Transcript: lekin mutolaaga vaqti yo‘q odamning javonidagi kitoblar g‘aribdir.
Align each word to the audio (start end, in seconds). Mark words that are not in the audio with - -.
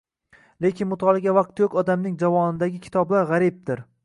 lekin 0.65 0.89
mutolaaga 0.93 1.35
vaqti 1.39 1.65
yo‘q 1.65 1.77
odamning 1.83 2.19
javonidagi 2.25 2.85
kitoblar 2.89 3.33
g‘aribdir. 3.35 3.91